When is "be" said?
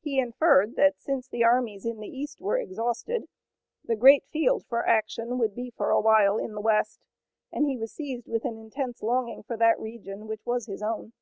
5.54-5.70